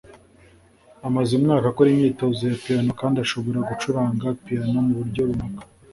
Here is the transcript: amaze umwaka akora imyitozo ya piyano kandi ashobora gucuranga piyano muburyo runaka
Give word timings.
amaze 1.07 1.31
umwaka 1.39 1.65
akora 1.69 1.89
imyitozo 1.93 2.41
ya 2.49 2.57
piyano 2.63 2.91
kandi 3.01 3.17
ashobora 3.19 3.59
gucuranga 3.69 4.25
piyano 4.43 4.77
muburyo 4.87 5.21
runaka 5.29 5.63